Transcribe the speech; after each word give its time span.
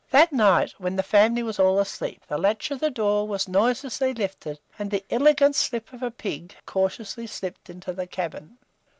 That 0.09 0.33
night, 0.33 0.73
when 0.79 0.95
the 0.95 1.03
family 1.03 1.43
was 1.43 1.59
all 1.59 1.77
asleep, 1.79 2.23
the 2.27 2.39
latch 2.39 2.71
of 2.71 2.79
the 2.79 2.89
door 2.89 3.27
was 3.27 3.47
noiselessly 3.47 4.15
lifted, 4.15 4.59
and 4.79 4.89
the 4.89 5.05
"illegant 5.11 5.53
slip 5.55 5.93
of 5.93 6.01
a 6.01 6.09
pig" 6.09 6.55
cautiously 6.65 7.27
slipped 7.27 7.69
into 7.69 7.93
the 7.93 8.07
cabin. 8.07 8.57